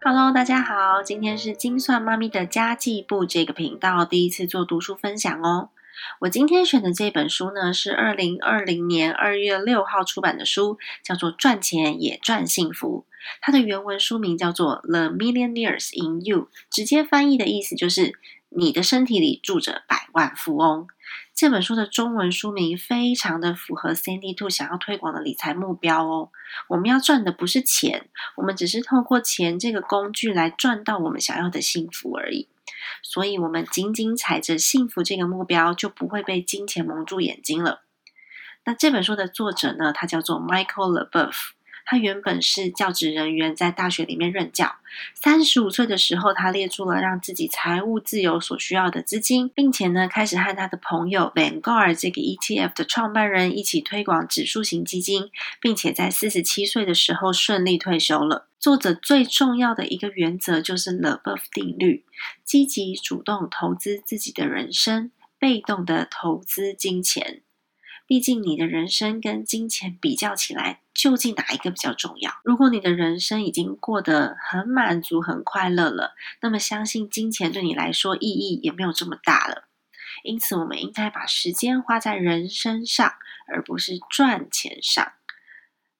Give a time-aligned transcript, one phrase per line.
[0.00, 5.70] Hello，大家好，今天是精算妈咪的家计部这个频道第一次做读书分享哦。
[6.20, 13.06] 我今天选的这本书呢，是二零二零年二月六号出版的书，叫做《赚钱也赚幸福》。
[13.40, 18.16] 它的原文书名叫做《The Millionaires in You》，直接翻译的意思就是
[18.50, 20.86] 你的身体里住着百万富翁。
[21.38, 26.30] 这本书的中文书名非常的符合 Sandy Two 想要推广的理财目标哦。
[26.66, 32.48] 我们要赚的不是钱，我们只是透过钱这个工具来赚到我们想要的幸福而已。
[33.04, 37.82] 所以，我们紧紧踩着幸福这个目标，就不会被金钱蒙住眼睛了。
[38.64, 39.92] 那这本书的作者呢？
[39.92, 41.50] 他叫做 Michael LeBeouf。
[41.90, 44.76] 他原本是教职人员，在大学里面任教。
[45.14, 55.30] 三十五岁的时候，他列出了让自己财务自由所需要的资金，并且呢，开始和他的朋友 Vanguard 这个 ETF 的创办人一起推广指数型基金，
[55.62, 58.48] 并且在四十七岁的时候顺利退休了。
[58.58, 62.04] 作者最重要的一个原则就是 The b e o f 定律：
[62.44, 67.40] 积极主动投资自己的人生，被动的投资金钱。
[68.08, 72.32] 毕竟，你的人生跟金钱比较起来，究竟哪一个比较重要？
[72.42, 79.68] 如果你的人生已经过得很满足、很快乐了，那么相信金钱对你来说意义也没有这么大了。
[80.24, 83.12] 因此，我们应该把时间花在人身上，
[83.46, 85.12] 而不是赚钱上。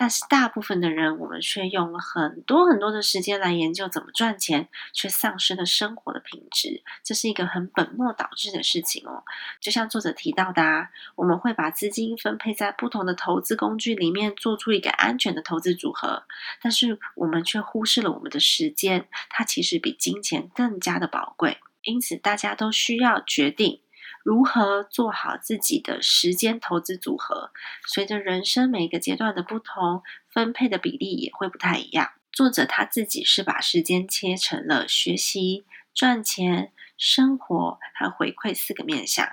[0.00, 6.82] 但是大部分的人，我们却用了很多很多的时间来研究怎么赚钱，却丧失了生活的品质。
[7.04, 9.24] 这是一个很本末倒置的事情哦。
[9.60, 16.22] 就像作者提到的，啊，我们会把资金分配在不同的投资工具里面，做出一个安全的投资组合，
[16.62, 21.58] 但是我们却忽视了我们的时间，它其实比金钱更加的宝贵。
[21.82, 23.82] 因此，大家都需要决定。
[24.22, 27.50] 如何做好自己的时间投资组合？
[27.86, 32.10] 随着人生每个阶段的不同，分配的比例也会不太一样。
[32.32, 35.64] 作者他自己是把时间切成了学习、
[35.94, 39.26] 赚钱、生活和回馈四个面向。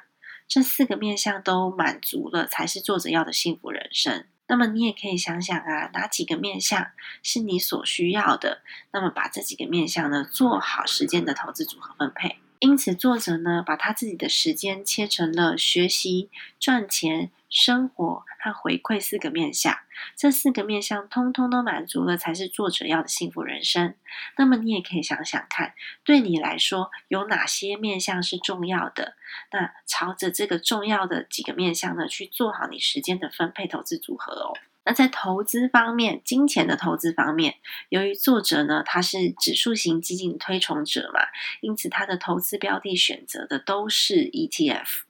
[0.47, 4.25] 这四个面向都满足了，才是作者要的幸福人生。
[4.47, 6.87] 那么你也可以想想啊，哪几个面向
[7.21, 8.61] 是你所需要的？
[8.91, 12.37] 那么把这几个面向呢，做好时间的投资组合分配。
[12.59, 16.29] 因此，作者呢，把他自己的时间切成了学习、
[16.59, 19.77] 赚钱、生活和回馈四个面向。
[20.15, 23.93] 这四个面向通通都满足了，才是作者要的幸福人生。
[24.37, 25.73] 那么，你也可以想想看，
[26.03, 29.15] 对你来说有哪些面向是重要的？
[29.51, 34.53] 那朝着这个重要的几个面向呢，去做好你时间的分配、投资组合哦。
[34.87, 37.55] 那在投资方面，金钱的投资方面，
[37.89, 41.19] 由于作者呢他是指数型基金推崇者嘛，
[41.59, 45.01] 因此他的投资标的选择的都是 ETF。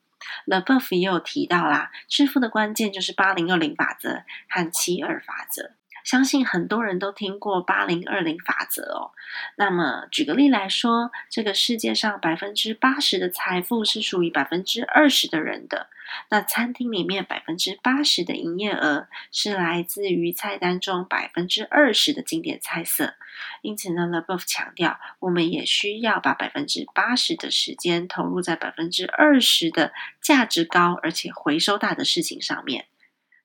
[0.48, 5.74] The Buff 也有提到啦，致富的关键就是八零二零法则和七二法则。
[6.08, 9.12] 相信很多人都听过八零二零法则哦。
[9.58, 15.90] 那么举个例来说，这个世界上百分之八十的财富是属于百分之二十的人的。
[16.30, 23.16] 那餐厅里面百分之八十的营业额是来自于菜单中百分之二十的经典菜色。
[23.62, 29.92] 因此呢，LeBeouf 强调，我们也需要把百分之八十的时间投入在百分之二十的
[30.22, 32.86] 价值高而且回收大的事情上面。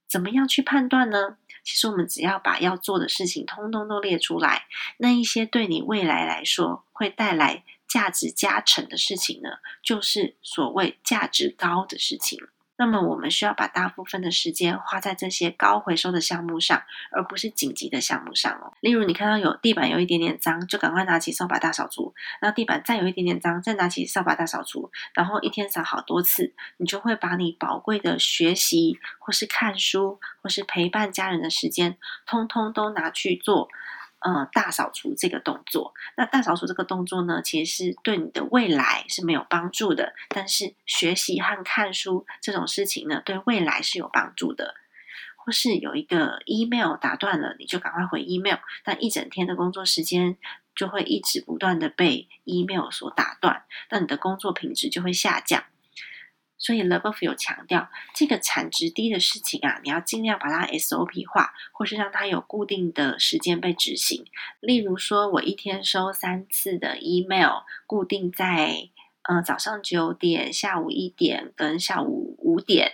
[0.08, 1.38] 怎么样去判断呢？
[1.64, 4.66] 其实我们只要把要做的事情通通都列出来，
[4.98, 9.50] 那一些对你未来来说会带来价值加成的事情呢，
[9.82, 12.38] 就是所谓价值高的事情。
[12.76, 18.72] 那么我们需要把大部分的时间花在这些高回收的项目上，而不是紧急的项目上哦。
[18.80, 24.90] 例如，你看到有地板有一点点脏，就赶快拿起扫把大扫除；然后地板再有一点点脏，再拿起扫把大扫除。
[25.14, 31.96] 然后一天扫好多次，你就会把你宝贵的学习，或是看书，或是陪伴家人的时间，
[32.26, 33.68] 通通都拿去做。
[34.24, 40.14] 呃，大扫除这个动作，那大扫除这个动作呢，其实是对你的未来是没有帮助的。
[40.28, 44.74] 但是学习和看书这种事情呢，对未来是有帮助的。
[45.44, 50.36] 或是有一个 email 打断了，你就赶快回 email，但一整天的工作时间
[50.76, 55.64] 就会一直不断的被 email 所打断，那你的工作品质就会下降。
[56.62, 64.24] 所以 LeBeouf 有强调，这个产值低的事情啊，你要尽量把它 SOP 化，或是让它有固定的时间被执行。
[64.60, 68.88] 例如说，我一天收三次的 email，固定在
[69.22, 72.92] 呃早上九点、下午一点跟下午五点。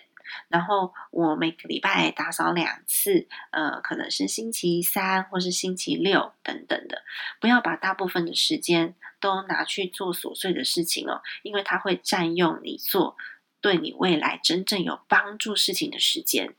[0.48, 7.02] 然后我每个礼拜打扫两次，呃，可能是星期三或是星期六等等的。
[7.40, 13.16] 不要把大部分的时间都拿去做琐碎的事情哦，因为它会占用你做。
[13.60, 16.54] 对你未来真正有帮助事情的时间，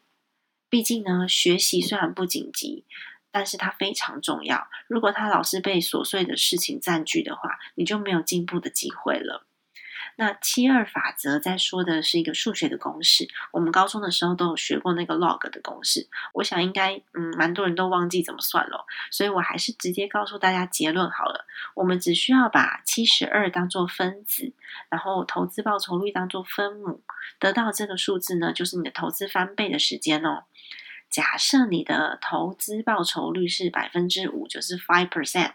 [0.69, 2.85] 毕竟呢，学习虽然不紧急，
[3.31, 4.67] 但是它非常重要。
[4.87, 9.45] 如果它老是被琐碎的事情占据的话，你就没有进步的机会了。
[10.19, 16.09] 那七二法则在说的是一个数学的公式，我们高中的时候都有学过那个 log 的公式。
[16.33, 21.45] 我想应该嗯，蛮多人都忘记怎么算了，所以我还是直接告诉大家结论好了。
[21.73, 24.51] 我们只需要把七十二当做分子，
[24.89, 27.01] 然后投资报酬率当做分母，
[27.39, 30.43] 得到这个数字呢，就是你的投资翻倍的时间哦。
[31.09, 35.53] 假设你的投资报酬率是百分之五，就是 five percent，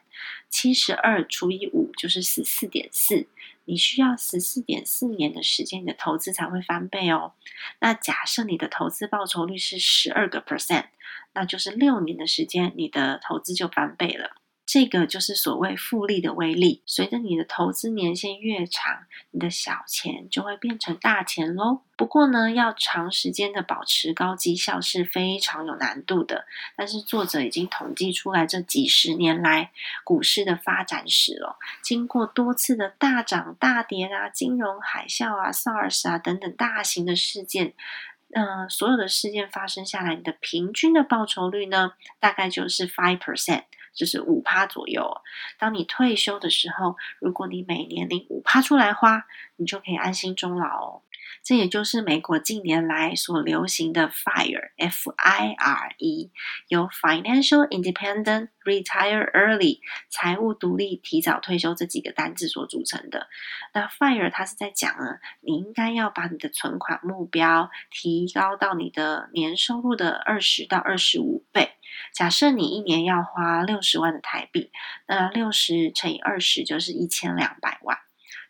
[0.48, 3.28] 七十二除以五就是十四点四，
[3.64, 7.32] 你需要十四点四年的时间，你的投资才会翻倍哦。
[7.80, 10.86] 那假设你的投资报酬率是十二个 percent，
[11.32, 14.36] 那就是六年的时间，你的投资就翻倍了。
[14.66, 16.82] 这个就是所谓复利的威力。
[16.86, 21.80] 随着你的投资年限越长，你的小钱就会变成大钱喽。
[21.96, 26.46] 不过呢，要长时间的保持高绩效是非常有难度的。
[26.76, 29.70] 但是作者已经统计出来这几十年来
[30.02, 31.56] 股市的发展史了。
[31.82, 37.74] 经过多次的大涨大跌啊，金融海啸啊、SARS 啊等等大型的事件，
[38.32, 43.64] 嗯，所有的事件发生下来，你的平均的报酬率呢，大概就是 five percent。
[43.94, 45.22] 就是五趴左右。
[45.58, 49.24] 当你退休的时候，如果你每年领五趴出来花，
[49.56, 51.02] 你就可以安心终老哦。
[51.42, 54.60] 这也就是美国近年来所流行的 FIRE，F-I-R-E，
[56.68, 63.28] 由 Financial Independent Retire Early，财务独立提早退休这几个单字所组成的。
[63.74, 71.72] 那 FIRE 它是在讲呢，你应该要把你的存款目标提高到你的年收入的二十到二十五倍。
[72.12, 74.70] 假设你一年要花六十万的台币，
[75.06, 77.98] 那六十乘以二十就是一千两百万。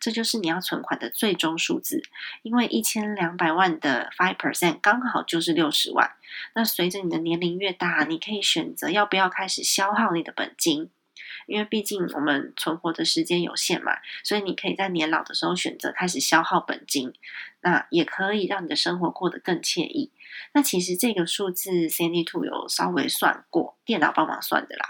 [0.01, 2.03] 这就是你要存款的最终数字，
[2.43, 6.11] 因为一千两百万的 five percent 刚好就是六十万。
[6.53, 10.91] 那随着你的年龄越大，你可以选择要不要开始消耗你的本金，
[11.47, 13.93] 因为毕竟我们存活的时间有限嘛，
[14.23, 17.13] 所以你可以在年老的时候选择开始消耗本金，
[17.61, 20.11] 那也可以让你的生活过得更惬意。
[20.53, 24.85] 那其实这个数字 c a n d y Two 有稍微算过，电脑帮忙算的啦。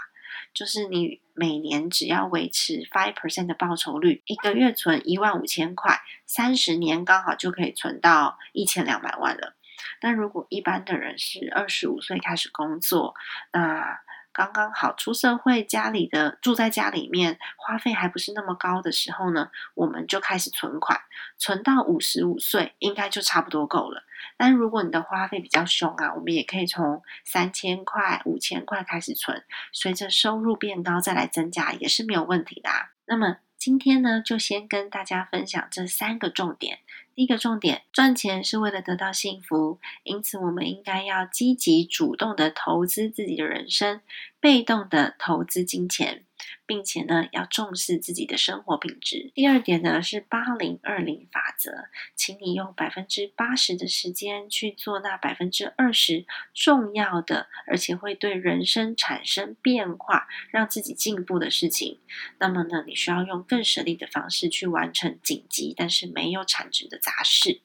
[0.54, 9.54] 就是你每年只要维持 five percent 的报酬率，一个月存一万五千块，三十年刚好就可以存到一千两百万了。
[10.00, 13.14] 那如果一般的人是二十五岁开始工作，
[13.52, 13.98] 那
[14.36, 21.00] 刚刚好出社会，家里的住在家里面，花费还不是那么高的时候呢，我们就开始存款，
[21.38, 24.04] 存到五十五岁，应该就差不多够了。
[24.36, 29.42] 但如果你的花费比较凶啊，我们也可以从三千块、五千块开始存，
[29.72, 32.68] 随着收入变高再来增加也是没有问题的。
[33.06, 36.80] 那么今天呢，就先跟大家分享这三个重点。
[37.16, 44.02] 第一个重点，赚钱是为了得到幸福，因此我们应该要积极主动的投资自己的人生，
[44.40, 46.22] 被动的投资金钱。
[46.66, 49.30] 并且呢，要重视自己的生活品质。
[49.34, 62.00] 第二点呢是八零二零法则，请你用百分之八十的时间去做那百分之二十重要的，而且会对人生产生变化、让自己进步的事情。
[62.38, 67.62] 那么呢，你需要用更省力的方式去完成紧急但是没有产值的杂事。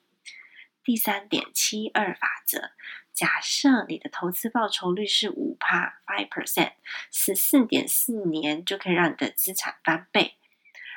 [0.84, 2.72] 第三点七二法则。
[3.14, 6.72] 假设你的投资报酬率是五帕 five percent，
[7.12, 10.36] 十四点四年就可以让你的资产翻倍，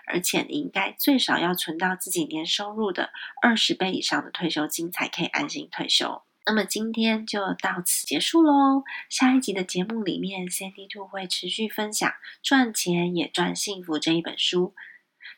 [0.07, 3.11] 而且你应该最少要存到自己年收入的
[3.43, 6.23] 二十倍以上的退休金，才可以安心退休。
[6.47, 8.85] 那么今天就到此结束喽。
[9.09, 12.11] 下一集的节目里面，Sandy Two 会持续分享
[12.43, 14.75] 《赚钱也赚幸福》这一本书。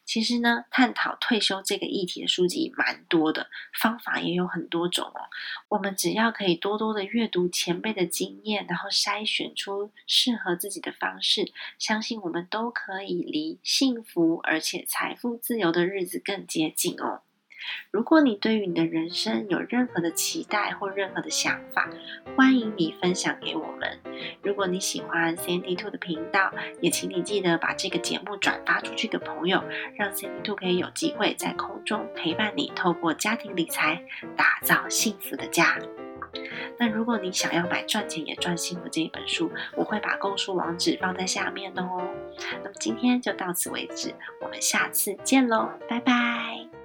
[0.04, 3.48] 其实呢，探讨退休这个议题的书籍蛮多的，
[3.80, 5.20] 方法也有很多种哦。
[5.68, 17.22] 我们只要可以多多的阅读前辈的经验，然后筛选出适合自己的方式，相信我们都可以离幸福而且财富自由的日子更接近哦。
[17.90, 21.88] 如果你对于你的人生有任何的期待或任何的想法，
[22.36, 23.98] 欢迎你分享给我们。
[24.42, 29.62] 如果你喜欢 Sandy Two 的频道，也请你记得把这个节目转发出去给朋友，
[29.96, 34.02] 让 Sandy Two 可以有机会在空中陪伴你，透过家庭理财
[34.36, 35.78] 打造幸福的家。
[36.78, 42.06] 那如果你想要买《赚钱也赚幸福》这一本书，我会把购书网址放在下面的哦。
[42.62, 46.75] 那么今天就到此为止，我们下次见喽，拜拜。